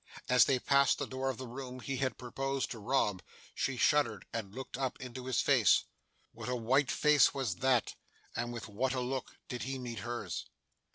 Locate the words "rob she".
2.79-3.77